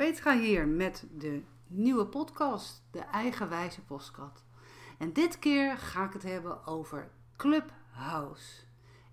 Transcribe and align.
Petra 0.00 0.38
hier 0.38 0.68
met 0.68 1.06
de 1.18 1.42
nieuwe 1.66 2.06
podcast, 2.06 2.82
de 2.90 2.98
Eigenwijze 2.98 3.80
Postkat. 3.80 4.44
En 4.98 5.12
dit 5.12 5.38
keer 5.38 5.78
ga 5.78 6.04
ik 6.04 6.12
het 6.12 6.22
hebben 6.22 6.66
over 6.66 7.10
Clubhouse. 7.36 8.62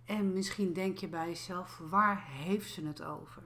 En 0.06 0.34
misschien 0.34 0.74
denk 0.74 0.98
je 0.98 1.08
bij 1.08 1.28
jezelf, 1.28 1.78
waar 1.78 2.26
heeft 2.28 2.72
ze 2.72 2.86
het 2.86 3.04
over? 3.04 3.44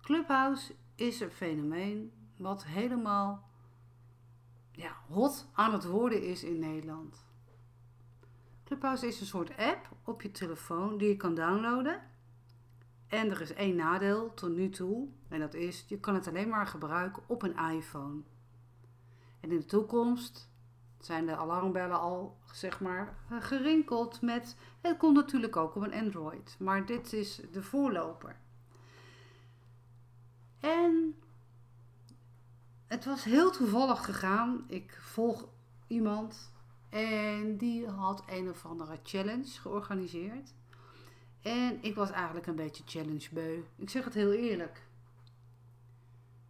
Clubhouse 0.00 0.74
is 0.94 1.20
een 1.20 1.30
fenomeen 1.30 2.12
wat 2.36 2.64
helemaal 2.64 3.48
ja, 4.72 4.96
hot 5.08 5.46
aan 5.52 5.72
het 5.72 5.84
worden 5.84 6.22
is 6.22 6.44
in 6.44 6.58
Nederland. 6.58 7.24
Clubhouse 8.64 9.06
is 9.06 9.20
een 9.20 9.26
soort 9.26 9.56
app 9.56 9.88
op 10.04 10.22
je 10.22 10.30
telefoon 10.30 10.98
die 10.98 11.08
je 11.08 11.16
kan 11.16 11.34
downloaden. 11.34 12.11
En 13.12 13.30
er 13.30 13.40
is 13.40 13.52
één 13.54 13.76
nadeel 13.76 14.34
tot 14.34 14.50
nu 14.50 14.68
toe. 14.68 15.08
En 15.28 15.40
dat 15.40 15.54
is, 15.54 15.84
je 15.88 16.00
kan 16.00 16.14
het 16.14 16.28
alleen 16.28 16.48
maar 16.48 16.66
gebruiken 16.66 17.22
op 17.26 17.42
een 17.42 17.58
iPhone. 17.58 18.20
En 19.40 19.50
in 19.50 19.58
de 19.58 19.64
toekomst 19.64 20.50
zijn 20.98 21.26
de 21.26 21.36
alarmbellen 21.36 22.00
al, 22.00 22.38
zeg 22.52 22.80
maar, 22.80 23.16
gerinkeld 23.28 24.20
met... 24.20 24.56
Het 24.80 24.96
komt 24.96 25.14
natuurlijk 25.14 25.56
ook 25.56 25.76
op 25.76 25.82
een 25.82 25.92
Android. 25.92 26.56
Maar 26.58 26.86
dit 26.86 27.12
is 27.12 27.40
de 27.52 27.62
voorloper. 27.62 28.36
En 30.60 31.14
het 32.86 33.04
was 33.04 33.24
heel 33.24 33.50
toevallig 33.50 34.04
gegaan. 34.04 34.64
Ik 34.66 34.98
volg 35.00 35.48
iemand 35.86 36.52
en 36.88 37.56
die 37.56 37.88
had 37.88 38.22
een 38.26 38.48
of 38.48 38.66
andere 38.66 38.98
challenge 39.02 39.60
georganiseerd. 39.60 40.54
En 41.42 41.78
ik 41.80 41.94
was 41.94 42.10
eigenlijk 42.10 42.46
een 42.46 42.56
beetje 42.56 42.82
challengebeu. 42.86 43.64
Ik 43.76 43.90
zeg 43.90 44.04
het 44.04 44.14
heel 44.14 44.32
eerlijk. 44.32 44.82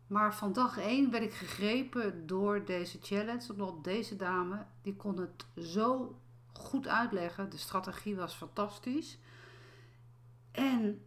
Maar 0.06 0.34
van 0.34 0.52
dag 0.52 0.78
1 0.78 1.10
werd 1.10 1.22
ik 1.22 1.32
gegrepen 1.32 2.26
door 2.26 2.64
deze 2.64 2.98
challenge. 3.02 3.52
Omdat 3.52 3.84
deze 3.84 4.16
dame, 4.16 4.64
die 4.82 4.96
kon 4.96 5.18
het 5.18 5.66
zo 5.66 6.18
goed 6.52 6.88
uitleggen. 6.88 7.50
De 7.50 7.56
strategie 7.56 8.16
was 8.16 8.34
fantastisch. 8.34 9.18
En 10.50 11.02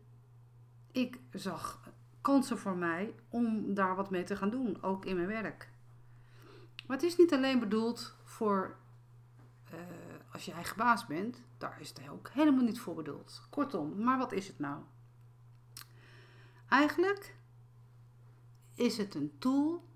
ik 0.92 1.20
zag 1.31 1.89
kansen 2.22 2.58
voor 2.58 2.75
mij 2.75 3.14
om 3.30 3.73
daar 3.73 3.95
wat 3.95 4.09
mee 4.09 4.23
te 4.23 4.36
gaan 4.36 4.49
doen. 4.49 4.83
Ook 4.83 5.05
in 5.05 5.16
mijn 5.16 5.27
werk. 5.27 5.70
Maar 6.88 6.97
het 6.97 7.05
is 7.05 7.17
niet 7.17 7.33
alleen 7.33 7.59
bedoeld 7.59 8.16
voor 8.23 8.75
uh, 9.73 9.80
als 10.31 10.45
je 10.45 10.52
eigen 10.52 11.05
bent. 11.08 11.42
Daar 11.66 11.81
is 11.81 11.89
het 11.89 12.09
ook 12.09 12.30
helemaal 12.30 12.63
niet 12.63 12.80
voor 12.80 12.95
bedoeld. 12.95 13.41
Kortom, 13.49 14.03
maar 14.03 14.17
wat 14.17 14.31
is 14.31 14.47
het 14.47 14.59
nou? 14.59 14.81
Eigenlijk 16.69 17.35
is 18.73 18.97
het 18.97 19.16
een 19.16 19.35
tool 19.39 19.88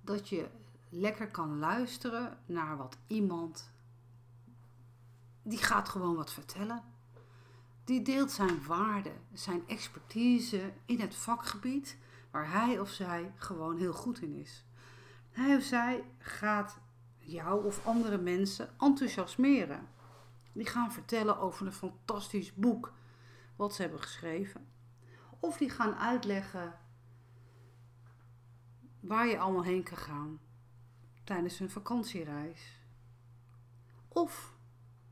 dat 0.00 0.28
je 0.28 0.48
lekker 0.88 1.30
kan 1.30 1.58
luisteren 1.58 2.38
naar 2.46 2.76
wat 2.76 2.96
iemand. 3.06 3.72
Die 5.42 5.58
gaat 5.58 5.88
gewoon 5.88 6.14
wat 6.14 6.32
vertellen. 6.32 6.82
Die 7.84 8.02
deelt 8.02 8.30
zijn 8.30 8.64
waarde, 8.66 9.12
zijn 9.32 9.68
expertise 9.68 10.72
in 10.84 11.00
het 11.00 11.14
vakgebied 11.14 11.98
waar 12.30 12.52
hij 12.52 12.80
of 12.80 12.90
zij 12.90 13.32
gewoon 13.36 13.76
heel 13.76 13.92
goed 13.92 14.20
in 14.20 14.32
is. 14.32 14.64
Hij 15.30 15.56
of 15.56 15.62
zij 15.62 16.04
gaat 16.18 16.78
jou 17.18 17.64
of 17.64 17.86
andere 17.86 18.18
mensen 18.18 18.74
enthousiasmeren. 18.78 19.92
Die 20.54 20.66
gaan 20.66 20.92
vertellen 20.92 21.38
over 21.38 21.66
een 21.66 21.72
fantastisch 21.72 22.54
boek 22.54 22.92
wat 23.56 23.74
ze 23.74 23.82
hebben 23.82 24.00
geschreven. 24.00 24.66
Of 25.40 25.56
die 25.56 25.70
gaan 25.70 25.94
uitleggen 25.94 26.78
waar 29.00 29.26
je 29.26 29.38
allemaal 29.38 29.64
heen 29.64 29.82
kan 29.82 29.96
gaan 29.96 30.40
tijdens 31.24 31.60
een 31.60 31.70
vakantiereis. 31.70 32.80
Of 34.08 34.56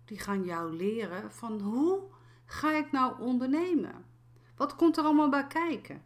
die 0.05 0.19
gaan 0.19 0.45
jou 0.45 0.77
leren 0.77 1.33
van 1.33 1.61
hoe 1.61 2.03
ga 2.45 2.77
ik 2.77 2.93
nou 2.93 3.21
ondernemen? 3.21 4.05
Wat 4.57 4.77
komt 4.77 4.97
er 4.97 5.05
allemaal 5.05 5.31
bij 5.31 5.47
kijken? 5.47 6.03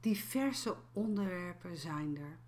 Diverse 0.00 0.76
onderwerpen 0.92 1.76
zijn 1.76 2.16
er. 2.16 2.38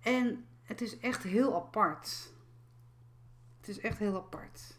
En 0.00 0.46
het 0.62 0.80
is 0.80 0.98
echt 0.98 1.22
heel 1.22 1.54
apart. 1.54 2.33
Het 3.64 3.76
is 3.76 3.82
echt 3.82 3.98
heel 3.98 4.16
apart. 4.16 4.78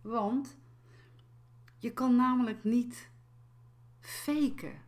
Want 0.00 0.56
je 1.78 1.92
kan 1.92 2.16
namelijk 2.16 2.64
niet 2.64 3.10
faken. 4.00 4.82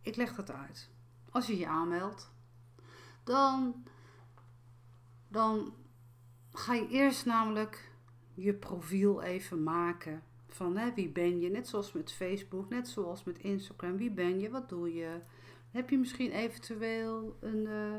Ik 0.00 0.16
leg 0.16 0.36
het 0.36 0.50
uit. 0.50 0.90
Als 1.30 1.46
je 1.46 1.58
je 1.58 1.66
aanmeldt, 1.66 2.32
dan, 3.24 3.84
dan 5.28 5.74
ga 6.52 6.74
je 6.74 6.88
eerst 6.88 7.26
namelijk 7.26 7.92
je 8.34 8.54
profiel 8.54 9.22
even 9.22 9.62
maken. 9.62 10.22
Van 10.48 10.76
hè, 10.76 10.94
wie 10.94 11.08
ben 11.08 11.40
je? 11.40 11.50
Net 11.50 11.68
zoals 11.68 11.92
met 11.92 12.12
Facebook, 12.12 12.68
net 12.68 12.88
zoals 12.88 13.24
met 13.24 13.38
Instagram. 13.38 13.96
Wie 13.96 14.10
ben 14.10 14.40
je? 14.40 14.50
Wat 14.50 14.68
doe 14.68 14.94
je? 14.94 15.20
Heb 15.70 15.90
je 15.90 15.98
misschien 15.98 16.30
eventueel 16.30 17.36
een, 17.40 17.66
uh, 17.66 17.96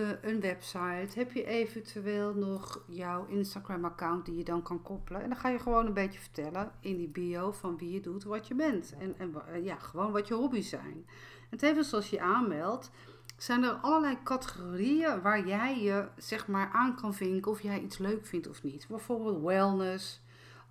een 0.00 0.40
website? 0.40 1.18
Heb 1.18 1.32
je 1.32 1.44
eventueel 1.44 2.34
nog 2.34 2.84
jouw 2.86 3.26
Instagram-account 3.26 4.24
die 4.24 4.36
je 4.36 4.44
dan 4.44 4.62
kan 4.62 4.82
koppelen? 4.82 5.22
En 5.22 5.28
dan 5.28 5.38
ga 5.38 5.48
je 5.48 5.58
gewoon 5.58 5.86
een 5.86 5.94
beetje 5.94 6.20
vertellen 6.20 6.72
in 6.80 6.96
die 6.96 7.08
bio 7.08 7.52
van 7.52 7.76
wie 7.76 7.92
je 7.92 8.00
doet, 8.00 8.24
wat 8.24 8.48
je 8.48 8.54
bent. 8.54 8.94
En, 8.98 9.14
en 9.18 9.34
uh, 9.54 9.64
ja, 9.64 9.76
gewoon 9.76 10.12
wat 10.12 10.28
je 10.28 10.34
hobby's 10.34 10.68
zijn. 10.68 11.06
En 11.50 11.58
tevens 11.58 11.94
als 11.94 12.10
je 12.10 12.20
aanmeldt, 12.20 12.90
zijn 13.36 13.62
er 13.62 13.72
allerlei 13.72 14.18
categorieën 14.24 15.22
waar 15.22 15.46
jij 15.46 15.80
je 15.82 16.08
zeg 16.16 16.46
maar 16.46 16.70
aan 16.72 16.96
kan 16.96 17.14
vinken 17.14 17.50
of 17.50 17.62
jij 17.62 17.80
iets 17.80 17.98
leuk 17.98 18.26
vindt 18.26 18.48
of 18.48 18.62
niet. 18.62 18.86
Bijvoorbeeld 18.88 19.42
wellness, 19.42 20.22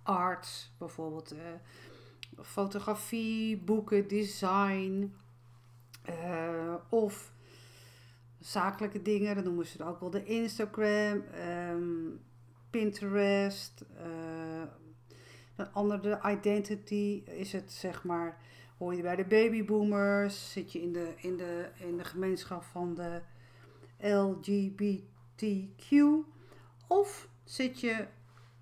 arts, 0.02 0.72
bijvoorbeeld 0.78 1.34
uh, 1.34 1.40
fotografie, 2.42 3.56
boeken, 3.56 4.08
design, 4.08 5.14
of 6.88 7.31
zakelijke 8.44 9.02
dingen, 9.02 9.34
dan 9.34 9.44
noemen 9.44 9.66
ze 9.66 9.72
het 9.78 9.86
ook 9.86 10.00
wel 10.00 10.10
de 10.10 10.24
Instagram, 10.24 11.24
um, 11.70 12.20
Pinterest. 12.70 13.84
Uh, 13.96 14.62
een 15.56 15.72
andere 15.72 16.20
identity 16.24 17.22
is 17.24 17.52
het 17.52 17.72
zeg 17.72 18.04
maar, 18.04 18.38
hoor 18.78 18.94
je 18.94 19.02
bij 19.02 19.16
de 19.16 19.24
babyboomers, 19.24 20.52
zit 20.52 20.72
je 20.72 20.82
in 20.82 20.92
de, 20.92 21.12
in 21.16 21.36
de, 21.36 21.68
in 21.76 21.96
de 21.96 22.04
gemeenschap 22.04 22.62
van 22.62 22.94
de 22.94 23.20
LGBTQ 23.98 25.96
of 26.86 27.28
zit 27.44 27.80
je 27.80 28.06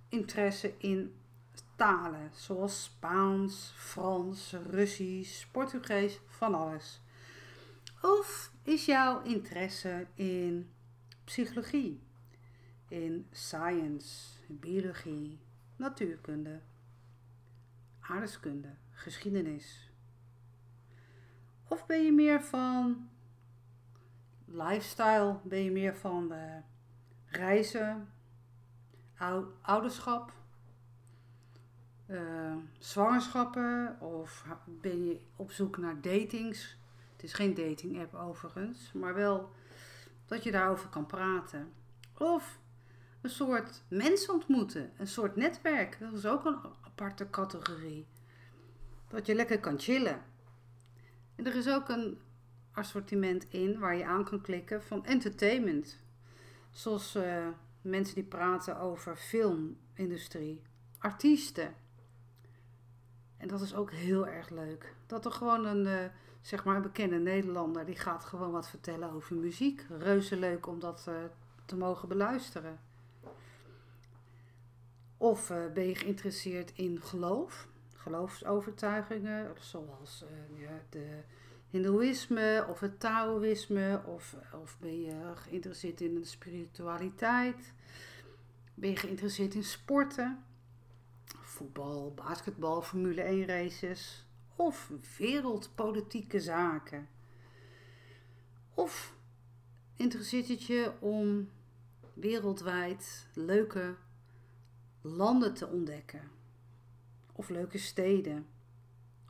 interesse 0.09 0.73
in 0.79 1.15
talen 1.77 2.31
zoals 2.35 2.83
Spaans, 2.83 3.73
Frans, 3.77 4.55
Russisch, 4.71 5.47
Portugees, 5.51 6.21
van 6.27 6.55
alles. 6.55 7.01
Of 8.01 8.53
is 8.63 8.85
jouw 8.85 9.23
interesse 9.23 10.07
in 10.15 10.71
psychologie, 11.25 12.01
in 12.89 13.27
science, 13.31 14.39
biologie, 14.47 15.39
natuurkunde, 15.77 16.61
aardeskunde, 18.01 18.75
geschiedenis? 18.93 19.91
Of 21.69 21.87
ben 21.87 22.05
je 22.05 22.13
meer 22.13 22.43
van 22.43 23.09
lifestyle? 24.45 25.39
Ben 25.43 25.65
je 25.65 25.71
meer 25.71 25.97
van 25.97 26.33
uh, 26.33 26.57
reizen, 27.27 28.09
ouderschap, 29.61 30.33
uh, 32.07 32.57
zwangerschappen? 32.79 34.01
Of 34.01 34.45
ben 34.65 35.05
je 35.05 35.21
op 35.37 35.51
zoek 35.51 35.79
naar 35.79 36.01
datings? 36.01 36.79
Het 37.21 37.29
is 37.29 37.35
geen 37.35 37.55
dating 37.55 38.01
app 38.01 38.15
overigens, 38.15 38.93
maar 38.93 39.15
wel 39.15 39.51
dat 40.27 40.45
je 40.45 40.51
daarover 40.51 40.89
kan 40.89 41.07
praten. 41.07 41.73
Of 42.19 42.59
een 43.21 43.31
soort 43.31 43.83
mensen 43.89 44.35
ontmoeten, 44.35 44.91
een 44.99 45.07
soort 45.07 45.37
netwerk. 45.37 45.97
Dat 45.99 46.13
is 46.13 46.27
ook 46.27 46.45
een 46.45 46.59
aparte 46.81 47.31
categorie. 47.31 48.07
Dat 49.09 49.27
je 49.27 49.35
lekker 49.35 49.61
kan 49.61 49.79
chillen. 49.79 50.23
En 51.37 51.47
er 51.47 51.55
is 51.55 51.69
ook 51.69 51.89
een 51.89 52.19
assortiment 52.73 53.47
in 53.51 53.79
waar 53.79 53.97
je 53.97 54.05
aan 54.05 54.25
kan 54.25 54.41
klikken 54.41 54.83
van 54.83 55.05
entertainment. 55.05 55.99
Zoals 56.71 57.17
uh, 57.17 57.47
mensen 57.83 58.15
die 58.15 58.25
praten 58.25 58.79
over 58.79 59.17
filmindustrie, 59.17 60.63
artiesten. 60.99 61.75
En 63.41 63.49
dat 63.49 63.61
is 63.61 63.75
ook 63.75 63.91
heel 63.91 64.27
erg 64.27 64.51
leuk. 64.51 64.95
Dat 65.07 65.25
er 65.25 65.33
gewoon 65.33 65.67
een, 65.67 65.87
uh, 65.87 66.11
zeg 66.41 66.65
maar 66.65 66.77
een 66.77 66.83
bekende 66.83 67.19
Nederlander, 67.19 67.85
die 67.85 67.97
gaat 67.97 68.25
gewoon 68.25 68.51
wat 68.51 68.69
vertellen 68.69 69.13
over 69.13 69.37
muziek. 69.37 69.87
Reuze 69.99 70.37
leuk 70.37 70.67
om 70.67 70.81
dat 70.81 71.07
uh, 71.09 71.15
te 71.65 71.77
mogen 71.77 72.09
beluisteren. 72.09 72.81
Of 75.17 75.51
uh, 75.51 75.57
ben 75.75 75.87
je 75.87 75.95
geïnteresseerd 75.95 76.73
in 76.75 77.01
geloof? 77.01 77.69
geloofsovertuigingen, 78.01 79.55
zoals 79.61 80.25
de 80.91 81.23
Hindoeïsme 81.71 82.67
of 82.69 82.81
het 82.81 83.01
Taoïsme, 83.01 84.01
of, 84.05 84.37
of 84.63 84.77
ben 84.81 85.01
je 85.03 85.33
geïnteresseerd 85.35 86.01
in 86.01 86.15
de 86.15 86.25
spiritualiteit, 86.25 87.73
ben 88.75 88.91
je 88.91 88.97
geïnteresseerd 88.97 89.55
in 89.55 89.65
sporten, 89.65 90.45
voetbal, 91.61 92.13
basketbal, 92.15 92.83
Formule 92.83 93.23
1 93.23 93.47
races, 93.47 94.27
of 94.57 94.91
wereldpolitieke 95.19 96.41
zaken. 96.41 97.09
Of 98.75 99.15
interesseert 99.97 100.49
het 100.49 100.63
je 100.63 100.93
om 101.01 101.51
wereldwijd 102.15 103.27
leuke 103.35 103.97
landen 105.01 105.55
te 105.55 105.67
ontdekken? 105.67 106.31
Of 107.33 107.49
leuke 107.49 107.79
steden? 107.79 108.47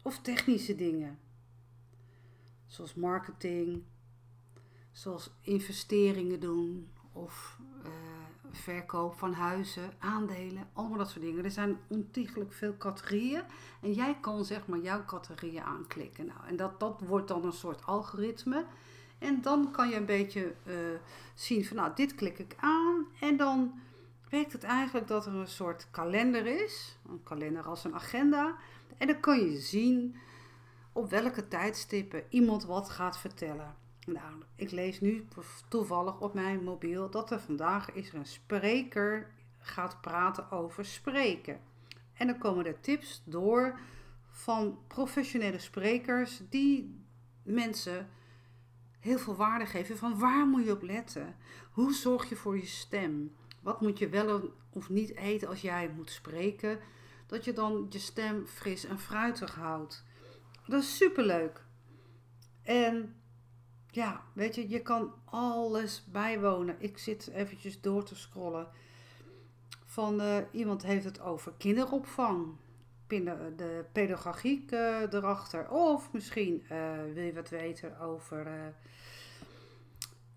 Of 0.03 0.21
technische 0.21 0.75
dingen? 0.75 1.19
Zoals 2.67 2.95
marketing, 2.95 3.83
zoals 4.93 5.31
investeringen 5.41 6.41
doen 6.41 6.91
of 7.13 7.59
uh, 7.85 8.10
verkoop 8.53 9.19
van 9.19 9.33
huizen, 9.33 9.93
aandelen, 9.99 10.69
allemaal 10.73 10.99
dat 10.99 11.11
soort 11.11 11.25
dingen. 11.25 11.45
Er 11.45 11.51
zijn 11.51 11.79
ontiegelijk 11.87 12.53
veel 12.53 12.77
categorieën 12.77 13.43
en 13.83 13.93
jij 13.93 14.17
kan 14.21 14.45
zeg 14.45 14.67
maar 14.67 14.79
jouw 14.79 15.05
categorieën 15.05 15.63
aanklikken. 15.63 16.27
Nou, 16.27 16.39
en 16.47 16.57
dat, 16.57 16.81
dat 16.81 17.01
wordt 17.07 17.29
dan 17.29 17.45
een 17.45 17.53
soort 17.53 17.87
algoritme. 17.87 18.65
En 19.19 19.43
dan 19.43 19.71
kan 19.71 19.89
je 19.89 19.97
een 19.97 20.07
beetje 20.07 20.55
uh, 20.65 20.75
zien 21.35 21.65
van 21.65 21.77
nou, 21.77 21.91
dit 21.95 22.15
klik 22.15 22.39
ik 22.39 22.57
aan 22.61 23.07
en 23.21 23.37
dan 23.37 23.81
werkt 24.29 24.53
het 24.53 24.65
eigenlijk 24.65 25.09
dat 25.09 25.27
er 25.27 25.35
een 25.35 25.49
soort 25.49 25.87
kalender 25.91 26.47
is. 26.47 26.99
Een 27.09 27.23
kalender 27.23 27.63
als 27.63 27.85
een 27.85 27.95
agenda. 27.95 28.57
En 28.99 29.07
dan 29.07 29.21
kan 29.21 29.39
je 29.39 29.59
zien 29.59 30.17
op 30.93 31.11
welke 31.11 31.49
tijdstippen 31.49 32.23
iemand 32.29 32.65
wat 32.65 32.91
gaat 32.91 33.19
vertellen. 33.19 33.75
Nou, 34.13 34.43
ik 34.55 34.71
lees 34.71 35.01
nu 35.01 35.27
toevallig 35.69 36.21
op 36.21 36.35
mijn 36.35 36.65
mobiel 36.65 37.11
dat 37.11 37.31
er 37.31 37.41
vandaag 37.41 37.93
is 37.93 38.09
er 38.09 38.15
een 38.15 38.27
spreker 38.27 39.31
gaat 39.59 40.01
praten 40.01 40.51
over 40.51 40.85
spreken. 40.85 41.61
En 42.13 42.27
dan 42.27 42.39
komen 42.39 42.67
er 42.67 42.81
tips 42.81 43.23
door 43.25 43.79
van 44.29 44.79
professionele 44.87 45.59
sprekers 45.59 46.41
die 46.49 47.05
mensen 47.43 48.09
heel 48.99 49.19
veel 49.19 49.37
waarde 49.37 49.67
geven 49.67 49.97
van 49.97 50.19
waar 50.19 50.47
moet 50.47 50.65
je 50.65 50.73
op 50.73 50.83
letten? 50.83 51.37
Hoe 51.71 51.93
zorg 51.95 52.29
je 52.29 52.37
voor 52.37 52.57
je 52.57 52.67
stem? 52.67 53.35
Wat 53.61 53.81
moet 53.81 53.99
je 53.99 54.09
wel 54.09 54.55
of 54.71 54.89
niet 54.89 55.17
eten 55.17 55.49
als 55.49 55.61
jij 55.61 55.93
moet 55.97 56.11
spreken? 56.11 56.79
Dat 57.27 57.45
je 57.45 57.53
dan 57.53 57.87
je 57.91 57.99
stem 57.99 58.47
fris 58.47 58.85
en 58.85 58.99
fruitig 58.99 59.55
houdt. 59.55 60.05
Dat 60.67 60.83
is 60.83 60.97
superleuk. 60.97 61.65
En 62.63 63.20
ja, 63.91 64.23
weet 64.33 64.55
je, 64.55 64.69
je 64.69 64.81
kan 64.83 65.13
alles 65.25 66.05
bijwonen. 66.11 66.77
Ik 66.79 66.99
zit 66.99 67.29
eventjes 67.29 67.81
door 67.81 68.05
te 68.05 68.15
scrollen. 68.17 68.69
Van 69.85 70.21
uh, 70.21 70.37
iemand 70.51 70.83
heeft 70.83 71.05
het 71.05 71.21
over 71.21 71.53
kinderopvang. 71.59 72.47
De 73.07 73.85
pedagogiek 73.93 74.73
uh, 74.73 75.13
erachter. 75.13 75.71
Of 75.71 76.13
misschien 76.13 76.63
wil 77.15 77.23
je 77.23 77.33
wat 77.35 77.49
weten 77.49 78.01
over. 78.01 78.75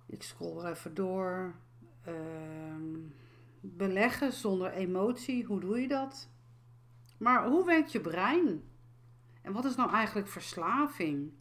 ik 0.05 0.23
scroll 0.23 0.63
er 0.63 0.71
even 0.71 0.93
door. 0.93 1.53
Ehm, 2.03 2.99
beleggen 3.59 4.33
zonder 4.33 4.71
emotie. 4.71 5.45
Hoe 5.45 5.59
doe 5.59 5.81
je 5.81 5.87
dat? 5.87 6.29
Maar 7.17 7.47
hoe 7.47 7.65
werkt 7.65 7.91
je 7.91 8.01
brein? 8.01 8.63
En 9.41 9.53
wat 9.53 9.65
is 9.65 9.75
nou 9.75 9.91
eigenlijk 9.91 10.27
verslaving? 10.27 11.31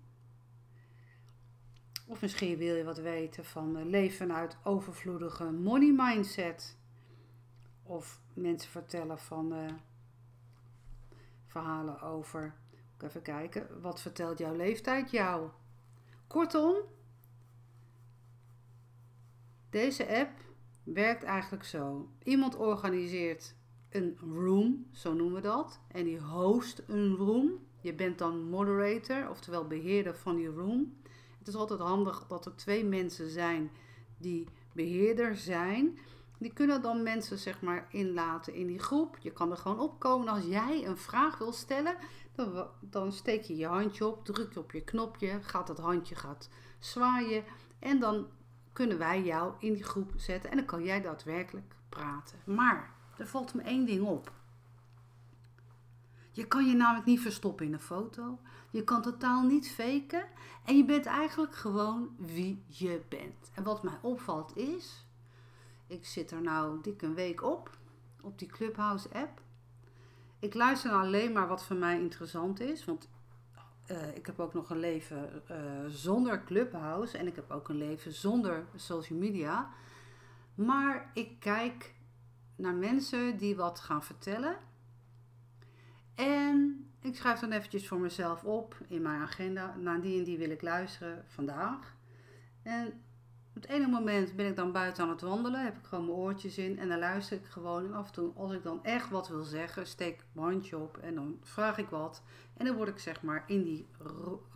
Of 2.13 2.21
misschien 2.21 2.57
wil 2.57 2.75
je 2.75 2.85
wat 2.85 2.99
weten 2.99 3.45
van 3.45 3.77
eh, 3.77 3.85
leven 3.85 4.17
vanuit 4.17 4.57
overvloedige 4.63 5.45
money 5.45 5.93
mindset. 5.97 6.77
Of 7.83 8.21
mensen 8.35 8.71
vertellen 8.71 9.19
van 9.19 9.53
uh, 9.53 9.73
verhalen 11.47 12.01
over. 12.01 12.55
Even 12.99 13.23
kijken, 13.23 13.81
wat 13.81 14.01
vertelt 14.01 14.39
jouw 14.39 14.55
leeftijd 14.55 15.11
jou? 15.11 15.49
Kortom, 16.27 16.77
deze 19.71 20.19
app 20.19 20.31
werkt 20.83 21.23
eigenlijk 21.23 21.65
zo. 21.65 22.09
Iemand 22.23 22.57
organiseert 22.57 23.55
een 23.91 24.19
room, 24.21 24.87
zo 24.91 25.13
noemen 25.13 25.35
we 25.35 25.49
dat. 25.49 25.81
En 25.89 26.05
die 26.05 26.19
host 26.19 26.83
een 26.87 27.15
room. 27.15 27.67
Je 27.81 27.95
bent 27.95 28.19
dan 28.19 28.49
moderator, 28.49 29.31
oftewel 29.31 29.67
beheerder 29.67 30.17
van 30.17 30.37
die 30.37 30.49
room. 30.49 31.01
Het 31.43 31.55
is 31.55 31.61
altijd 31.61 31.81
handig 31.81 32.27
dat 32.27 32.47
er 32.47 32.57
twee 32.57 32.85
mensen 32.85 33.31
zijn 33.31 33.71
die 34.19 34.49
beheerder 34.73 35.37
zijn. 35.37 35.99
Die 36.39 36.53
kunnen 36.53 36.83
dan 36.83 37.03
mensen 37.03 37.39
zeg 37.39 37.61
maar 37.61 37.87
inlaten 37.91 38.55
in 38.55 38.67
die 38.67 38.79
groep. 38.79 39.17
Je 39.19 39.33
kan 39.33 39.51
er 39.51 39.57
gewoon 39.57 39.81
opkomen. 39.81 40.29
Als 40.29 40.45
jij 40.45 40.87
een 40.87 40.97
vraag 40.97 41.39
wil 41.39 41.53
stellen, 41.53 41.97
dan, 42.35 42.67
dan 42.81 43.13
steek 43.13 43.43
je 43.43 43.57
je 43.57 43.67
handje 43.67 44.07
op, 44.07 44.25
druk 44.25 44.53
je 44.53 44.59
op 44.59 44.73
je 44.73 44.81
knopje, 44.81 45.43
gaat 45.43 45.69
het 45.69 45.79
handje 45.79 46.15
gaat 46.15 46.49
zwaaien. 46.79 47.45
En 47.79 48.01
dan 48.01 48.27
kunnen 48.73 48.99
wij 48.99 49.23
jou 49.23 49.53
in 49.59 49.73
die 49.73 49.85
groep 49.85 50.13
zetten 50.17 50.51
en 50.51 50.57
dan 50.57 50.67
kan 50.67 50.85
jij 50.85 51.01
daadwerkelijk 51.01 51.75
praten. 51.89 52.39
Maar 52.45 52.95
er 53.19 53.27
valt 53.27 53.55
me 53.55 53.63
één 53.63 53.85
ding 53.85 54.07
op. 54.07 54.33
Je 56.33 56.47
kan 56.47 56.67
je 56.67 56.75
namelijk 56.75 57.07
niet 57.07 57.21
verstoppen 57.21 57.67
in 57.67 57.73
een 57.73 57.81
foto. 57.81 58.39
Je 58.71 58.85
kan 58.85 59.03
totaal 59.03 59.43
niet 59.43 59.71
faken. 59.71 60.25
En 60.65 60.77
je 60.77 60.85
bent 60.85 61.07
eigenlijk 61.07 61.55
gewoon 61.55 62.15
wie 62.19 62.65
je 62.67 63.03
bent. 63.09 63.51
En 63.55 63.63
wat 63.63 63.83
mij 63.83 63.99
opvalt 64.01 64.57
is, 64.57 65.07
ik 65.87 66.07
zit 66.07 66.31
er 66.31 66.43
nou 66.43 66.81
dik 66.83 67.03
een 67.03 67.15
week 67.15 67.43
op, 67.43 67.79
op 68.21 68.39
die 68.39 68.49
Clubhouse 68.49 69.09
app. 69.13 69.41
Ik 70.39 70.55
luister 70.55 70.91
alleen 70.91 71.33
maar 71.33 71.49
wat 71.49 71.65
voor 71.65 71.77
mij 71.77 72.01
interessant 72.01 72.61
is. 72.61 72.85
Want 72.85 73.09
uh, 73.91 74.17
ik 74.17 74.27
heb 74.27 74.41
ook 74.41 74.55
nog 74.55 74.71
een 74.71 74.79
leven 74.79 75.43
uh, 75.51 75.57
zonder 75.89 76.45
Clubhouse. 76.45 77.19
En 77.19 77.27
ik 77.27 77.37
heb 77.37 77.51
ook 77.51 77.69
een 77.69 77.77
leven 77.79 78.13
zonder 78.13 78.65
social 78.77 79.19
media. 79.19 79.71
Maar 80.55 81.11
ik 81.15 81.41
kijk 81.41 81.95
naar 82.57 82.75
mensen 82.75 83.37
die 83.37 83.57
wat 83.57 83.81
gaan 83.81 84.03
vertellen. 84.03 84.57
En 86.15 86.87
ik 87.01 87.17
schrijf 87.17 87.41
dan 87.41 87.53
eventjes 87.53 87.89
voor 87.89 88.01
mezelf 88.01 88.45
op 88.45 88.77
in 88.89 89.03
mijn 89.03 89.21
agenda. 89.21 89.77
Naar 89.77 90.01
die 90.01 90.19
en 90.19 90.25
die 90.25 90.39
wil 90.39 90.51
ik 90.51 90.63
luisteren 90.63 91.25
vandaag. 91.29 91.97
En 92.63 92.87
op 93.55 93.63
het 93.63 93.67
ene 93.67 93.87
moment 93.87 94.37
ben 94.37 94.47
ik 94.47 94.57
dan 94.57 94.73
buiten 94.73 95.05
aan 95.05 95.11
het 95.11 95.21
wandelen. 95.21 95.65
Heb 95.65 95.77
ik 95.77 95.85
gewoon 95.85 96.05
mijn 96.05 96.17
oortjes 96.17 96.59
in. 96.59 96.79
En 96.79 96.89
dan 96.89 96.99
luister 96.99 97.37
ik 97.37 97.47
gewoon. 97.47 97.85
En 97.85 97.95
af 97.95 98.07
en 98.07 98.13
toe 98.13 98.33
als 98.35 98.53
ik 98.53 98.63
dan 98.63 98.85
echt 98.85 99.11
wat 99.11 99.29
wil 99.29 99.43
zeggen. 99.45 99.87
Steek 99.87 100.15
ik 100.15 100.27
mijn 100.33 100.47
handje 100.47 100.79
op. 100.79 100.97
En 100.97 101.15
dan 101.15 101.39
vraag 101.43 101.79
ik 101.79 101.89
wat. 101.89 102.23
En 102.57 102.67
dan 102.67 102.77
word 102.77 102.89
ik 102.89 102.99
zeg 102.99 103.23
maar 103.23 103.45
in 103.47 103.63
die 103.63 103.87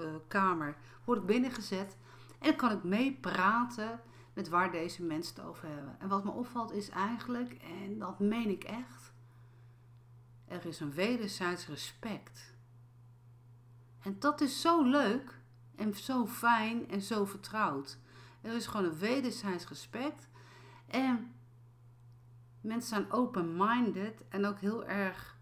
uh, 0.00 0.06
kamer 0.28 0.76
word 1.04 1.18
ik 1.18 1.26
binnengezet. 1.26 1.96
En 2.40 2.56
kan 2.56 2.70
ik 2.70 2.82
meepraten 2.82 4.00
met 4.36 4.48
waar 4.48 4.70
deze 4.70 5.02
mensen 5.02 5.34
het 5.34 5.44
over 5.44 5.68
hebben. 5.68 5.96
En 5.98 6.08
wat 6.08 6.24
me 6.24 6.30
opvalt 6.30 6.72
is 6.72 6.88
eigenlijk, 6.88 7.52
en 7.52 7.98
dat 7.98 8.20
meen 8.20 8.50
ik 8.50 8.64
echt 8.64 9.12
er 10.48 10.66
is 10.66 10.80
een 10.80 10.92
wederzijds 10.92 11.66
respect. 11.66 12.54
En 14.02 14.16
dat 14.18 14.40
is 14.40 14.60
zo 14.60 14.82
leuk 14.82 15.40
en 15.76 15.94
zo 15.94 16.26
fijn 16.26 16.88
en 16.88 17.02
zo 17.02 17.24
vertrouwd. 17.24 17.98
Er 18.42 18.54
is 18.54 18.66
gewoon 18.66 18.86
een 18.86 18.98
wederzijds 18.98 19.68
respect. 19.68 20.28
En 20.86 21.34
mensen 22.60 22.88
zijn 22.88 23.12
open-minded 23.12 24.24
en 24.28 24.46
ook 24.46 24.58
heel 24.58 24.86
erg 24.86 25.36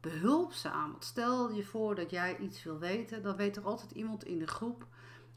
behulpzaam. 0.00 0.90
Want 0.90 1.04
stel 1.04 1.52
je 1.52 1.64
voor 1.64 1.94
dat 1.94 2.10
jij 2.10 2.38
iets 2.38 2.62
wil 2.62 2.78
weten, 2.78 3.22
dan 3.22 3.36
weet 3.36 3.56
er 3.56 3.64
altijd 3.64 3.90
iemand 3.90 4.24
in 4.24 4.38
de 4.38 4.46
groep. 4.46 4.86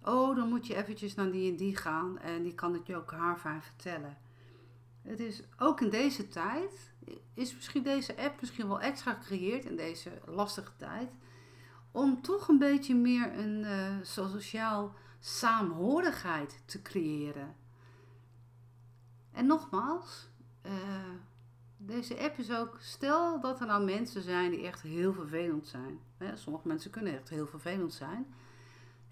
Oh, 0.02 0.36
dan 0.36 0.50
moet 0.50 0.68
je 0.68 0.76
eventjes 0.76 1.16
naar 1.16 1.32
die 1.32 1.52
en 1.52 1.58
die 1.58 1.78
gaan 1.78 2.20
en 2.20 2.44
die 2.44 2.56
kan 2.56 2.74
het 2.74 2.88
je 2.88 2.96
ook 2.96 3.12
haar 3.12 3.40
vertellen. 3.40 4.18
Het 5.04 5.20
is 5.20 5.42
ook 5.58 5.82
in 5.82 5.90
deze 5.90 6.28
tijd 6.28 6.94
is 7.34 7.54
misschien 7.54 7.84
deze 7.84 8.18
app 8.18 8.42
misschien 8.42 8.68
wel 8.68 8.82
extra 8.82 9.14
gecreëerd 9.14 9.66
in 9.66 9.76
deze 9.76 10.22
lastige 10.26 10.72
tijd. 10.76 11.10
Om 11.92 12.22
toch 12.22 12.48
een 12.48 12.58
beetje 12.58 12.96
meer 12.96 13.38
een 13.38 13.62
uh, 13.62 13.96
sociaal 14.02 14.96
saamhorigheid 15.20 16.62
te 16.66 16.82
creëren. 16.82 17.56
En 19.32 19.46
nogmaals, 19.46 20.30
uh, 20.66 20.72
deze 21.78 22.20
app 22.20 22.38
is 22.38 22.52
ook, 22.52 22.78
stel 22.80 23.40
dat 23.40 23.60
er 23.60 23.68
nou 23.68 23.84
mensen 23.84 24.22
zijn 24.22 24.52
die 24.52 24.66
echt 24.66 24.82
heel 24.82 25.14
vervelend 25.14 25.68
zijn. 25.68 26.00
Hè, 26.18 26.36
sommige 26.36 26.68
mensen 26.68 26.92
kunnen 26.92 27.14
echt 27.14 27.30
heel 27.30 27.48
vervelend 27.48 27.94
zijn. 27.94 28.34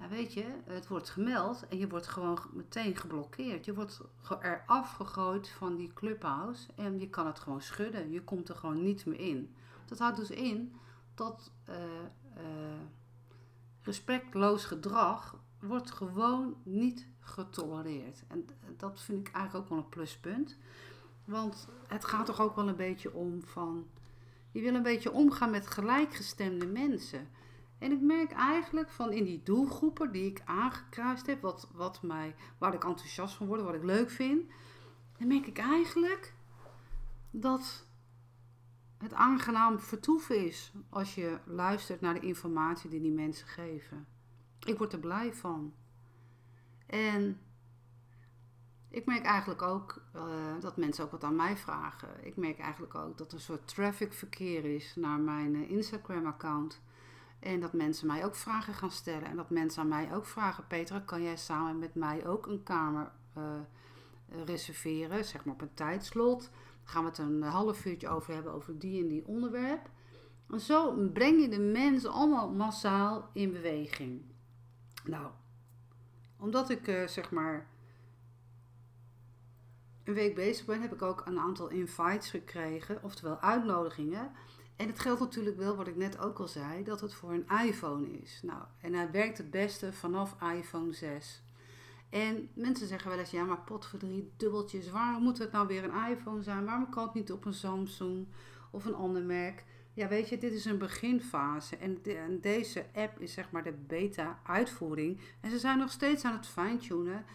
Ja, 0.02 0.08
weet 0.08 0.34
je, 0.34 0.46
het 0.66 0.88
wordt 0.88 1.10
gemeld 1.10 1.68
en 1.68 1.78
je 1.78 1.88
wordt 1.88 2.08
gewoon 2.08 2.40
meteen 2.54 2.96
geblokkeerd. 2.96 3.66
Je 3.66 3.74
wordt 3.74 4.02
er 4.42 4.64
afgegooid 4.66 5.50
van 5.50 5.76
die 5.76 5.94
clubhouse 5.94 6.68
en 6.76 7.00
je 7.00 7.10
kan 7.10 7.26
het 7.26 7.40
gewoon 7.40 7.62
schudden. 7.62 8.12
Je 8.12 8.24
komt 8.24 8.50
er 8.50 8.56
gewoon 8.56 8.84
niet 8.84 9.06
meer 9.06 9.20
in. 9.20 9.56
Dat 9.86 10.00
houdt 10.00 10.18
dus 10.18 10.30
in 10.30 10.76
dat 11.16 11.52
respectloos 13.82 14.66
gedrag 14.66 15.36
wordt 15.60 15.92
gewoon 15.92 16.56
niet 16.64 17.08
getolereerd. 17.20 18.24
En 18.28 18.46
dat 18.78 19.02
vind 19.02 19.28
ik 19.28 19.34
eigenlijk 19.34 19.66
ook 19.66 19.70
wel 19.70 19.78
een 19.78 19.90
pluspunt. 19.90 20.58
Want 21.26 21.68
het 21.88 22.06
gaat 22.06 22.26
toch 22.26 22.42
ook 22.42 22.56
wel 22.56 22.68
een 22.68 22.76
beetje 22.76 23.14
om 23.14 23.44
van. 23.44 23.88
Je 24.52 24.62
wil 24.62 24.76
een 24.76 24.84
beetje 24.84 25.12
omgaan 25.12 25.52
met 25.52 25.68
gelijkgestemde 25.68 26.66
mensen. 26.66 27.30
En 27.82 27.92
ik 27.92 28.02
merk 28.02 28.32
eigenlijk 28.32 28.90
van 28.90 29.12
in 29.12 29.24
die 29.24 29.44
doelgroepen 29.44 30.12
die 30.12 30.26
ik 30.26 30.42
aangekruist 30.46 31.26
heb, 31.26 31.42
wat, 31.42 31.70
wat 31.74 32.02
mij, 32.02 32.36
waar 32.58 32.74
ik 32.74 32.84
enthousiast 32.84 33.36
van 33.36 33.48
word, 33.48 33.62
wat 33.62 33.74
ik 33.74 33.84
leuk 33.84 34.10
vind, 34.10 34.52
dan 35.18 35.28
merk 35.28 35.48
ik 35.48 35.58
eigenlijk 35.58 36.34
dat 37.32 37.86
het 38.98 39.14
aangenaam 39.14 39.80
vertoeven 39.80 40.46
is 40.46 40.74
als 40.90 41.16
je 41.16 41.38
luistert 41.46 42.02
naar 42.02 42.14
de 42.14 42.28
informatie 42.28 42.90
die 42.90 43.02
die 43.02 43.12
mensen 43.12 43.48
geven. 43.48 44.08
Ik 44.66 44.78
word 44.78 44.94
er 44.94 45.00
blij 45.00 45.34
van. 45.34 45.74
En 46.86 47.40
ik 48.90 49.06
merk 49.06 49.24
eigenlijk 49.24 49.62
ook 49.62 50.04
uh, 50.16 50.24
dat 50.60 50.78
mensen 50.78 51.04
ook 51.04 51.12
wat 51.12 51.24
aan 51.24 51.36
mij 51.36 51.58
vragen. 51.58 52.26
Ik 52.26 52.36
merk 52.36 52.60
eigenlijk 52.60 52.96
ook 52.96 53.18
dat 53.18 53.28
er 53.28 53.34
een 53.34 53.44
soort 53.44 53.68
trafficverkeer 53.68 54.66
is 54.66 54.96
naar 54.96 55.20
mijn 55.20 55.56
uh, 55.56 55.70
Instagram-account. 55.70 56.82
En 57.42 57.60
dat 57.60 57.74
mensen 57.74 58.08
mij 58.08 58.26
ook 58.26 58.36
vragen 58.36 58.74
gaan 58.74 58.92
stellen. 58.92 59.28
En 59.28 59.36
dat 59.36 59.50
mensen 59.50 59.82
aan 59.82 59.88
mij 59.88 60.16
ook 60.16 60.26
vragen: 60.26 60.68
Petra, 60.68 61.00
kan 61.00 61.22
jij 61.22 61.38
samen 61.38 61.80
met 61.80 61.96
mij 61.96 62.28
ook 62.28 62.48
een 62.48 62.64
kamer 62.64 63.12
uh, 63.38 63.44
reserveren? 64.46 65.26
Zeg 65.26 65.46
maar 65.46 65.54
op 65.54 65.62
een 65.62 65.74
tijdslot. 65.74 66.50
Gaan 66.84 67.04
we 67.04 67.10
het 67.10 67.18
een 67.18 67.42
half 67.42 67.86
uurtje 67.86 68.10
over 68.10 68.34
hebben 68.34 68.54
over 68.54 68.80
die 68.80 69.02
en 69.02 69.08
die 69.08 69.28
onderwerp. 69.28 69.90
En 70.50 70.60
zo 70.60 71.10
breng 71.14 71.42
je 71.42 71.50
de 71.50 71.60
mensen 71.60 72.12
allemaal 72.12 72.50
massaal 72.50 73.30
in 73.34 73.52
beweging. 73.52 74.22
Nou, 75.04 75.32
omdat 76.38 76.70
ik 76.70 76.88
uh, 76.88 77.08
zeg 77.08 77.32
maar 77.32 77.70
een 80.04 80.14
week 80.14 80.36
bezig 80.36 80.66
ben, 80.66 80.82
heb 80.82 80.94
ik 80.94 81.02
ook 81.02 81.24
een 81.26 81.40
aantal 81.40 81.70
invites 81.70 82.30
gekregen, 82.30 83.04
oftewel 83.04 83.40
uitnodigingen. 83.40 84.32
En 84.82 84.88
het 84.88 85.00
geldt 85.00 85.20
natuurlijk 85.20 85.58
wel, 85.58 85.76
wat 85.76 85.88
ik 85.88 85.96
net 85.96 86.20
ook 86.20 86.40
al 86.40 86.48
zei, 86.48 86.84
dat 86.84 87.02
het 87.02 87.14
voor 87.14 87.32
een 87.34 87.68
iPhone 87.68 88.12
is. 88.22 88.40
Nou, 88.44 88.62
en 88.80 88.94
hij 88.94 89.12
werkt 89.12 89.38
het 89.38 89.52
beste 89.52 89.94
vanaf 89.94 90.36
iPhone 90.58 90.94
6. 90.94 91.44
En 92.10 92.50
mensen 92.54 92.88
zeggen 92.88 93.10
wel 93.10 93.20
eens, 93.20 93.32
ja, 93.32 93.44
maar 93.44 93.62
pot 93.62 93.86
voor 93.86 94.00
drie 94.00 94.32
dubbeltjes, 94.38 94.90
waarom 94.90 95.24
moet 95.24 95.38
het 95.38 95.52
nou 95.52 95.68
weer 95.68 95.84
een 95.84 96.12
iPhone 96.12 96.44
zijn? 96.44 96.66
Waarom 96.66 96.90
kan 96.90 97.04
het 97.04 97.14
niet 97.14 97.32
op 97.32 97.46
een 97.46 97.54
Samsung 97.54 98.28
of 98.72 98.86
een 98.86 98.96
ander 98.96 99.24
merk? 99.24 99.66
Ja, 99.94 100.08
weet 100.08 100.30
je, 100.30 100.38
dit 100.38 100.54
is 100.54 100.66
een 100.66 100.78
beginfase 100.78 101.78
en, 101.78 102.00
de, 102.02 102.38
deze 102.42 102.86
app 102.94 103.20
is 103.20 103.34
zeg 103.34 103.52
maar 103.52 103.64
de 103.64 103.76
beta-uitvoering. 103.88 105.20
En 105.42 105.50
ze 105.50 105.60
zijn 105.60 105.78
nog 105.78 105.92
steeds 105.92 106.24
aan 106.24 106.38
het 106.38 106.48
fine-tunen 106.48 107.26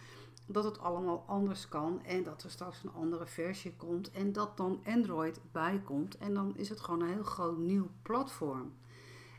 dat 0.47 0.63
het 0.63 0.79
allemaal 0.79 1.23
anders 1.27 1.67
kan 1.67 2.03
en 2.03 2.23
dat 2.23 2.43
er 2.43 2.49
straks 2.49 2.83
een 2.83 2.93
andere 2.93 3.25
versie 3.25 3.75
komt 3.75 4.11
en 4.11 4.33
dat 4.33 4.57
dan 4.57 4.81
Android 4.85 5.39
bij 5.51 5.81
komt. 5.83 6.17
En 6.17 6.33
dan 6.33 6.57
is 6.57 6.69
het 6.69 6.79
gewoon 6.79 7.01
een 7.01 7.13
heel 7.13 7.23
groot 7.23 7.57
nieuw 7.57 7.89
platform. 8.01 8.73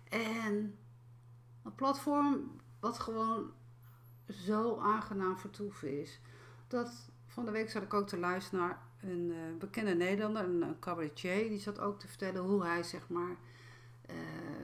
En 0.08 0.78
een 1.62 1.74
platform 1.74 2.50
wat 2.80 2.98
gewoon 2.98 3.50
zo 4.28 4.78
aangenaam 4.78 5.38
vertoeven 5.38 6.00
is. 6.00 6.20
Dat 6.66 7.10
van 7.26 7.44
de 7.44 7.50
week 7.50 7.70
zat 7.70 7.82
ik 7.82 7.94
ook 7.94 8.08
te 8.08 8.18
luisteren 8.18 8.66
naar 8.66 8.82
een 9.00 9.30
uh, 9.30 9.36
bekende 9.58 9.94
Nederlander, 9.94 10.44
een, 10.44 10.62
een, 10.62 10.78
cabaretier. 10.78 11.48
Die 11.48 11.58
zat 11.58 11.80
ook 11.80 12.00
te 12.00 12.08
vertellen 12.08 12.42
hoe 12.42 12.64
hij 12.64 12.82
zeg 12.82 13.08
maar 13.08 13.36
uh, 14.10 14.16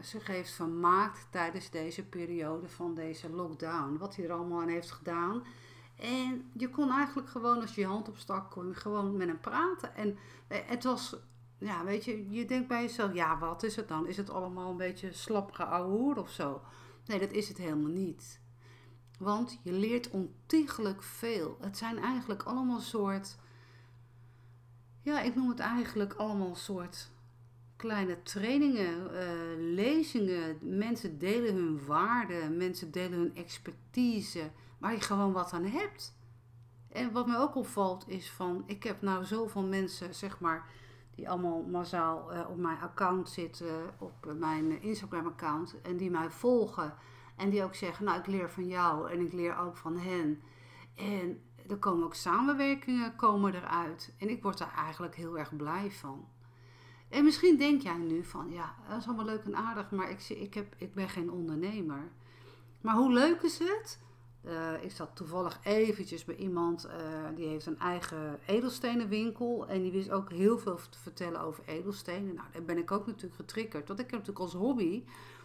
zich 0.03 0.27
heeft 0.27 0.51
vermaakt 0.51 1.27
tijdens 1.31 1.71
deze 1.71 2.05
periode 2.05 2.69
van 2.69 2.95
deze 2.95 3.31
lockdown. 3.31 3.97
Wat 3.99 4.17
hij 4.17 4.25
er 4.25 4.33
allemaal 4.33 4.61
aan 4.61 4.69
heeft 4.69 4.91
gedaan. 4.91 5.43
En 5.97 6.51
je 6.53 6.71
kon 6.71 6.91
eigenlijk 6.91 7.29
gewoon, 7.29 7.61
als 7.61 7.75
je 7.75 7.81
je 7.81 7.87
hand 7.87 8.09
opstak, 8.09 8.51
kon 8.51 8.67
je 8.69 8.75
gewoon 8.75 9.17
met 9.17 9.29
hem 9.29 9.41
praten. 9.41 9.95
En 9.95 10.19
eh, 10.47 10.59
het 10.67 10.85
was, 10.85 11.17
ja, 11.59 11.85
weet 11.85 12.05
je, 12.05 12.31
je 12.31 12.45
denkt 12.45 12.69
bij 12.69 12.83
jezelf, 12.83 13.15
ja, 13.15 13.39
wat 13.39 13.63
is 13.63 13.77
het 13.77 13.89
dan? 13.89 14.07
Is 14.07 14.17
het 14.17 14.31
allemaal 14.31 14.71
een 14.71 14.77
beetje 14.77 15.13
slap 15.13 15.53
geouwehoerd 15.53 16.19
of 16.19 16.31
zo? 16.31 16.63
Nee, 17.07 17.19
dat 17.19 17.33
is 17.33 17.49
het 17.49 17.59
helemaal 17.59 17.91
niet. 17.91 18.41
Want 19.19 19.59
je 19.63 19.73
leert 19.73 20.11
ontiegelijk 20.11 21.03
veel. 21.03 21.57
Het 21.61 21.79
zijn 21.79 21.99
eigenlijk 21.99 22.43
allemaal 22.43 22.81
soort, 22.81 23.37
ja, 25.03 25.21
ik 25.21 25.35
noem 25.35 25.49
het 25.49 25.59
eigenlijk 25.59 26.13
allemaal 26.13 26.55
soort 26.55 27.11
kleine 27.77 28.23
trainingen, 28.23 29.11
uh, 29.13 29.75
lezingen. 29.75 30.59
Mensen 30.61 31.19
delen 31.19 31.55
hun 31.55 31.85
waarden, 31.87 32.57
mensen 32.57 32.91
delen 32.91 33.19
hun 33.19 33.37
expertise 33.37 34.51
waar 34.85 34.93
je 34.93 35.01
gewoon 35.01 35.33
wat 35.33 35.53
aan 35.53 35.65
hebt. 35.65 36.17
En 36.89 37.13
wat 37.13 37.27
mij 37.27 37.39
ook 37.39 37.55
opvalt 37.55 38.09
is 38.09 38.31
van, 38.31 38.63
ik 38.67 38.83
heb 38.83 39.03
nou 39.03 39.25
zoveel 39.25 39.63
mensen, 39.63 40.15
zeg 40.15 40.41
maar, 40.41 40.69
die 41.15 41.29
allemaal 41.29 41.63
massaal 41.63 42.35
uh, 42.35 42.51
op 42.51 42.57
mijn 42.57 42.81
account 42.81 43.29
zitten, 43.29 43.95
op 43.99 44.35
mijn 44.39 44.83
Instagram 44.83 45.27
account, 45.27 45.81
en 45.81 45.97
die 45.97 46.11
mij 46.11 46.31
volgen. 46.31 46.95
En 47.37 47.51
die 47.51 47.65
ook 47.65 47.75
zeggen, 47.75 48.05
nou 48.05 48.19
ik 48.19 48.27
leer 48.27 48.51
van 48.51 48.67
jou 48.67 49.11
en 49.11 49.21
ik 49.21 49.33
leer 49.33 49.59
ook 49.59 49.77
van 49.77 49.99
hen. 49.99 50.43
En 50.95 51.43
er 51.69 51.77
komen 51.77 52.05
ook 52.05 52.15
samenwerkingen 52.15 53.17
komen 53.17 53.55
eruit. 53.55 54.15
En 54.19 54.29
ik 54.29 54.43
word 54.43 54.59
daar 54.59 54.75
eigenlijk 54.77 55.15
heel 55.15 55.39
erg 55.39 55.57
blij 55.57 55.91
van. 55.91 56.29
En 57.09 57.25
misschien 57.25 57.59
denk 57.59 57.83
jij 57.83 57.97
nu 57.97 58.25
van, 58.25 58.51
ja, 58.51 58.75
dat 58.89 58.99
is 58.99 59.07
allemaal 59.07 59.25
leuk 59.25 59.45
en 59.45 59.57
aardig, 59.57 59.91
maar 59.91 60.11
ik, 60.11 60.29
ik, 60.29 60.55
heb, 60.55 60.75
ik 60.77 60.95
ben 60.95 61.09
geen 61.09 61.31
ondernemer. 61.31 62.13
Maar 62.81 62.95
hoe 62.95 63.13
leuk 63.13 63.43
is 63.43 63.59
het 63.59 64.03
uh, 64.47 64.83
ik 64.83 64.91
zat 64.91 65.11
toevallig 65.15 65.59
eventjes 65.63 66.25
bij 66.25 66.37
iemand 66.37 66.87
uh, 66.87 66.93
die 67.35 67.47
heeft 67.47 67.67
een 67.67 67.79
eigen 67.79 68.39
edelstenenwinkel. 68.47 69.69
En 69.69 69.83
die 69.83 69.93
wist 69.93 70.11
ook 70.11 70.31
heel 70.31 70.59
veel 70.59 70.79
te 70.91 70.99
vertellen 70.99 71.41
over 71.41 71.65
edelstenen. 71.67 72.35
Nou, 72.35 72.47
daar 72.53 72.65
ben 72.65 72.79
ik 72.79 72.91
ook 72.91 73.07
natuurlijk 73.07 73.35
getriggerd. 73.35 73.89
Want 73.89 74.01
ik 74.01 74.11
heb 74.11 74.21
natuurlijk 74.21 74.45
als 74.45 74.53
hobby 74.53 75.05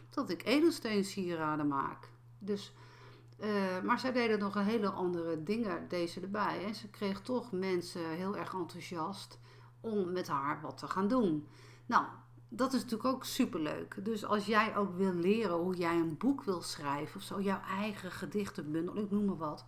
dat 0.09 0.29
ik 0.29 0.45
edelsteensieraden 0.45 1.67
maak. 1.67 2.09
Dus, 2.39 2.73
uh, 3.39 3.81
maar 3.83 3.99
zij 3.99 4.11
deden 4.11 4.39
nog 4.39 4.55
een 4.55 4.63
hele 4.63 4.89
andere 4.89 5.43
dingen, 5.43 5.87
deze 5.87 6.21
erbij. 6.21 6.65
En 6.65 6.75
ze 6.75 6.89
kreeg 6.89 7.21
toch 7.21 7.51
mensen 7.51 8.09
heel 8.09 8.37
erg 8.37 8.53
enthousiast 8.53 9.39
om 9.81 10.11
met 10.11 10.27
haar 10.27 10.61
wat 10.61 10.77
te 10.77 10.87
gaan 10.87 11.07
doen. 11.07 11.47
Nou, 11.85 12.05
dat 12.49 12.73
is 12.73 12.81
natuurlijk 12.81 13.13
ook 13.13 13.25
superleuk. 13.25 14.05
Dus 14.05 14.25
als 14.25 14.45
jij 14.45 14.75
ook 14.75 14.97
wil 14.97 15.13
leren 15.13 15.55
hoe 15.55 15.75
jij 15.75 15.95
een 15.95 16.17
boek 16.17 16.43
wil 16.43 16.61
schrijven 16.61 17.15
of 17.15 17.21
zo, 17.21 17.41
jouw 17.41 17.61
eigen 17.61 18.11
gedichtenbundel, 18.11 18.97
ik 18.97 19.11
noem 19.11 19.25
maar 19.25 19.37
wat. 19.37 19.65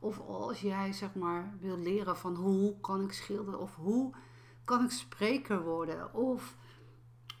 Of 0.00 0.20
als 0.20 0.60
jij 0.60 0.92
zeg 0.92 1.14
maar 1.14 1.56
wil 1.60 1.78
leren 1.78 2.16
van 2.16 2.34
hoe 2.34 2.80
kan 2.80 3.02
ik 3.02 3.12
schilderen 3.12 3.60
of 3.60 3.74
hoe 3.74 4.14
kan 4.64 4.84
ik 4.84 4.90
spreker 4.90 5.62
worden. 5.62 6.14
Of 6.14 6.56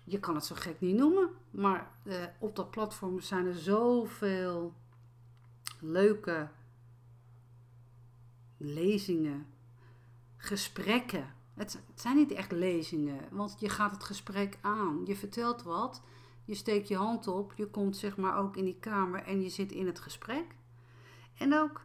je 0.04 0.20
kan 0.20 0.34
het 0.34 0.44
zo 0.44 0.54
gek 0.54 0.80
niet 0.80 0.96
noemen, 0.96 1.30
maar 1.50 1.90
eh, 2.04 2.24
op 2.38 2.56
dat 2.56 2.70
platform 2.70 3.20
zijn 3.20 3.46
er 3.46 3.54
zoveel 3.54 4.74
leuke 5.80 6.48
lezingen, 8.56 9.46
gesprekken 10.36 11.34
het, 11.54 11.82
zijn 11.94 12.16
niet 12.16 12.32
echt 12.32 12.52
lezingen, 12.52 13.20
want 13.30 13.56
je 13.58 13.68
gaat 13.68 13.90
het 13.90 14.04
gesprek 14.04 14.58
aan. 14.60 15.00
Je 15.04 15.16
vertelt 15.16 15.62
wat, 15.62 16.02
je 16.44 16.54
steekt 16.54 16.88
je 16.88 16.96
hand 16.96 17.26
op, 17.26 17.52
je 17.56 17.66
komt 17.66 17.96
zeg 17.96 18.16
maar 18.16 18.38
ook 18.38 18.56
in 18.56 18.64
die 18.64 18.78
kamer 18.80 19.22
en 19.22 19.42
je 19.42 19.48
zit 19.48 19.72
in 19.72 19.86
het 19.86 20.00
gesprek. 20.00 20.44
En 21.34 21.54
ook, 21.54 21.80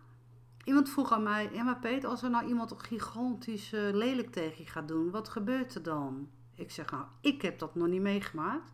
iemand 0.63 0.89
vroeg 0.89 1.11
aan 1.11 1.23
mij, 1.23 1.49
ja 1.53 1.63
maar 1.63 1.79
Peter, 1.79 2.09
als 2.09 2.23
er 2.23 2.29
nou 2.29 2.47
iemand 2.47 2.73
gigantisch 2.77 3.73
uh, 3.73 3.81
lelijk 3.91 4.31
tegen 4.31 4.63
je 4.63 4.69
gaat 4.69 4.87
doen, 4.87 5.11
wat 5.11 5.29
gebeurt 5.29 5.75
er 5.75 5.83
dan? 5.83 6.29
Ik 6.55 6.71
zeg 6.71 6.91
nou, 6.91 7.03
ik 7.21 7.41
heb 7.41 7.59
dat 7.59 7.75
nog 7.75 7.87
niet 7.87 8.01
meegemaakt. 8.01 8.71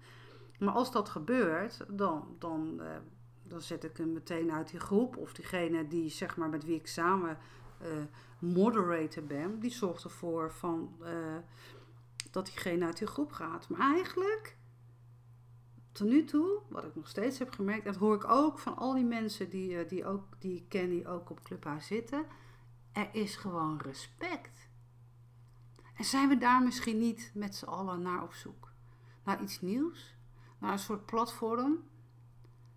Maar 0.59 0.73
als 0.73 0.91
dat 0.91 1.09
gebeurt, 1.09 1.85
dan, 1.89 2.35
dan, 2.39 2.77
uh, 2.79 2.88
dan 3.43 3.62
zet 3.62 3.83
ik 3.83 3.97
hem 3.97 4.13
meteen 4.13 4.51
uit 4.51 4.69
die 4.69 4.79
groep. 4.79 5.17
Of 5.17 5.33
diegene 5.33 5.88
die, 5.88 6.09
zeg 6.09 6.38
maar, 6.38 6.50
met 6.50 6.65
wie 6.65 6.75
ik 6.75 6.88
samen 6.88 7.38
moderator 8.40 9.24
ben, 9.24 9.60
die 9.60 9.72
zorgt 9.72 10.04
ervoor 10.04 10.52
van, 10.52 10.96
uh, 11.02 11.38
dat 12.32 12.46
diegene 12.46 12.86
uit 12.86 12.98
die 12.98 13.08
groep 13.08 13.32
gaat. 13.32 13.70
Maar 13.70 13.80
eigenlijk, 13.80 14.58
tot 15.92 16.08
nu 16.08 16.24
toe, 16.24 16.60
wat 16.70 16.84
ik 16.84 16.96
nog 16.96 17.08
steeds 17.08 17.40
heb 17.40 17.52
gemerkt, 17.52 17.86
en 17.86 17.92
dat 17.92 18.02
hoor 18.02 18.16
ik 18.16 18.30
ook 18.30 18.60
van 18.60 18.78
al 18.78 18.94
die 18.94 19.06
mensen 19.06 19.50
die, 19.50 19.70
uh, 19.70 19.90
die, 19.90 20.06
ook, 20.06 20.25
die 20.40 20.56
ik 20.56 20.70
ken, 20.70 20.90
die 20.90 21.08
ook 21.08 21.30
op 21.30 21.44
Clubhuis 21.44 21.88
zitten, 21.88 22.25
er 22.92 23.10
is 23.12 23.36
gewoon 23.36 23.80
respect. 23.82 24.70
En 25.96 26.04
zijn 26.04 26.30
we 26.30 26.38
daar 26.38 26.63
misschien 26.63 26.98
niet 26.98 27.32
met 27.34 27.56
z'n 27.56 27.66
allen 27.66 28.02
naar 28.02 28.24
op 28.24 28.34
zoek? 28.34 28.72
Naar 29.24 29.42
iets 29.42 29.62
nieuws? 29.62 30.16
Naar 30.60 30.72
een 30.72 30.80
soort 30.80 31.06
platform 31.06 31.84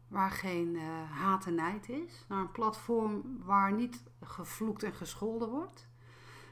waar 0.08 0.30
geen 0.30 0.74
uh, 0.74 1.10
haat 1.10 1.46
en 1.46 1.54
nijd 1.54 1.88
is. 1.88 2.24
Naar 2.28 2.40
een 2.40 2.52
platform 2.52 3.42
waar 3.44 3.72
niet 3.72 4.02
gevloekt 4.20 4.82
en 4.82 4.92
gescholden 4.94 5.48
wordt. 5.48 5.88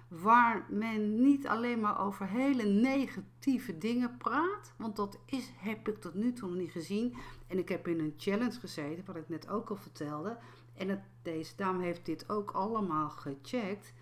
waar 0.09 0.67
men 0.69 1.23
niet 1.23 1.47
alleen 1.47 1.81
maar 1.81 2.01
over 2.01 2.29
hele 2.29 2.65
negatieve 2.65 3.79
dingen 3.79 4.17
praat. 4.17 4.73
Want 4.77 4.97
dat 4.97 5.19
is, 5.27 5.53
heb 5.57 5.89
ik 5.89 6.01
tot 6.01 6.15
nu 6.15 6.33
toe 6.33 6.49
nog 6.49 6.59
niet 6.59 6.71
gezien. 6.71 7.17
En 7.47 7.59
ik 7.59 7.69
heb 7.69 7.89
in 7.89 8.01
een 8.01 8.15
challenge 8.17 8.61
gezeten, 8.61 9.05
wat 9.05 9.17
ik 9.17 9.29
net 9.29 9.49
ook 9.49 9.71
al 9.71 9.77
vertelde. 9.77 10.39
En 10.75 11.05
deze 11.23 11.57
dame 11.57 11.85
heeft 11.85 12.07
dit 12.07 12.29
ook 12.29 12.51
allemaal 12.51 13.11
gecheckt. 13.11 13.93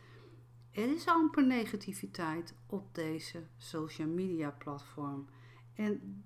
Er 0.70 0.94
is 0.94 1.06
amper 1.06 1.46
negativiteit 1.46 2.54
op 2.66 2.94
deze 2.94 3.46
social 3.56 4.08
media 4.08 4.50
platform. 4.50 5.28
En 5.74 6.24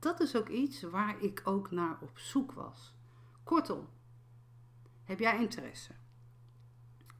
dat 0.00 0.20
is 0.20 0.36
ook 0.36 0.48
iets 0.48 0.82
waar 0.82 1.22
ik 1.22 1.40
ook 1.44 1.70
naar 1.70 1.98
op 2.00 2.18
zoek 2.18 2.52
was. 2.52 2.94
Kortom, 3.44 3.88
heb 5.04 5.18
jij 5.18 5.40
interesse? 5.40 5.92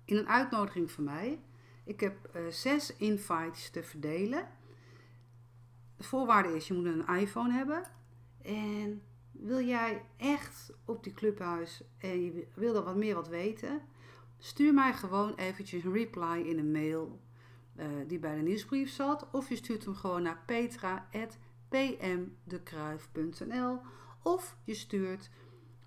In 0.04 0.16
een 0.16 0.28
uitnodiging 0.28 0.90
van 0.90 1.04
mij. 1.04 1.40
Ik 1.84 2.00
heb 2.00 2.30
uh, 2.36 2.46
zes 2.46 2.96
invites 2.96 3.70
te 3.70 3.82
verdelen. 3.82 4.48
De 5.96 6.04
voorwaarde 6.04 6.56
is, 6.56 6.68
je 6.68 6.74
moet 6.74 6.84
een 6.84 7.06
iPhone 7.06 7.52
hebben. 7.52 7.82
En 8.42 9.02
wil 9.32 9.60
jij 9.60 10.04
echt 10.16 10.72
op 10.84 11.04
die 11.04 11.12
clubhuis 11.12 11.82
en 11.98 12.44
wil 12.54 12.76
er 12.76 12.82
wat 12.82 12.96
meer 12.96 13.14
wat 13.14 13.28
weten? 13.28 13.82
Stuur 14.38 14.74
mij 14.74 14.94
gewoon 14.94 15.34
eventjes 15.34 15.84
een 15.84 15.92
reply 15.92 16.42
in 16.44 16.58
een 16.58 16.70
mail 16.70 17.20
uh, 17.76 17.86
die 18.06 18.18
bij 18.18 18.34
de 18.34 18.42
nieuwsbrief 18.42 18.90
zat. 18.90 19.30
Of 19.30 19.48
je 19.48 19.56
stuurt 19.56 19.84
hem 19.84 19.94
gewoon 19.94 20.22
naar 20.22 20.42
petra.pmdekruif.nl 21.70 23.80
Of 24.22 24.56
je 24.64 24.74
stuurt 24.74 25.30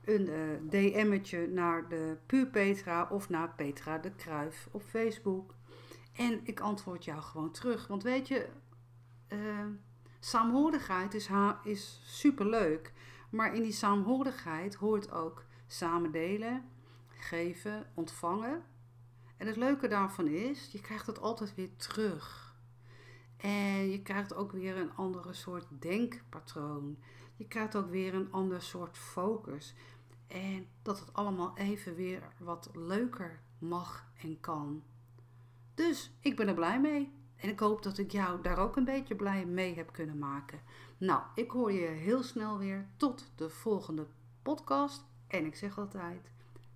een 0.03 0.29
uh, 0.29 0.35
DM'tje 0.69 1.47
naar 1.47 1.89
de 1.89 2.17
Puur 2.25 2.47
Petra 2.47 3.07
of 3.11 3.29
naar 3.29 3.53
Petra 3.55 3.97
de 3.97 4.11
Kruif 4.11 4.67
op 4.71 4.81
Facebook. 4.81 5.55
En 6.13 6.39
ik 6.43 6.59
antwoord 6.59 7.05
jou 7.05 7.21
gewoon 7.21 7.51
terug. 7.51 7.87
Want 7.87 8.03
weet 8.03 8.27
je, 8.27 8.49
uh, 9.29 9.65
saamhorigheid 10.19 11.13
is, 11.13 11.29
is 11.63 12.01
superleuk. 12.05 12.93
Maar 13.29 13.55
in 13.55 13.61
die 13.61 13.71
saamhorigheid 13.71 14.75
hoort 14.75 15.11
ook 15.11 15.45
samen 15.67 16.11
delen, 16.11 16.69
geven, 17.07 17.85
ontvangen. 17.93 18.63
En 19.37 19.47
het 19.47 19.55
leuke 19.55 19.87
daarvan 19.87 20.27
is, 20.27 20.71
je 20.71 20.81
krijgt 20.81 21.07
het 21.07 21.19
altijd 21.19 21.55
weer 21.55 21.75
terug. 21.75 22.52
En 23.43 23.89
je 23.89 24.01
krijgt 24.01 24.33
ook 24.33 24.51
weer 24.51 24.77
een 24.77 24.95
andere 24.95 25.33
soort 25.33 25.65
denkpatroon. 25.79 26.97
Je 27.35 27.47
krijgt 27.47 27.75
ook 27.75 27.89
weer 27.89 28.13
een 28.13 28.31
ander 28.31 28.61
soort 28.61 28.97
focus. 28.97 29.75
En 30.27 30.67
dat 30.81 30.99
het 30.99 31.13
allemaal 31.13 31.57
even 31.57 31.95
weer 31.95 32.33
wat 32.39 32.69
leuker 32.73 33.39
mag 33.59 34.05
en 34.21 34.39
kan. 34.39 34.83
Dus 35.73 36.11
ik 36.19 36.35
ben 36.35 36.47
er 36.47 36.53
blij 36.53 36.79
mee. 36.81 37.11
En 37.35 37.49
ik 37.49 37.59
hoop 37.59 37.83
dat 37.83 37.97
ik 37.97 38.11
jou 38.11 38.41
daar 38.41 38.57
ook 38.57 38.75
een 38.75 38.85
beetje 38.85 39.15
blij 39.15 39.45
mee 39.45 39.75
heb 39.75 39.93
kunnen 39.93 40.17
maken. 40.17 40.59
Nou, 40.97 41.21
ik 41.35 41.51
hoor 41.51 41.71
je 41.71 41.87
heel 41.87 42.23
snel 42.23 42.57
weer. 42.57 42.87
Tot 42.97 43.31
de 43.35 43.49
volgende 43.49 44.07
podcast. 44.41 45.05
En 45.27 45.45
ik 45.45 45.55
zeg 45.55 45.77
altijd: 45.77 46.31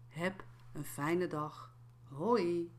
heb 0.08 0.44
een 0.74 0.86
fijne 0.86 1.28
dag. 1.28 1.76
Hoi. 2.04 2.77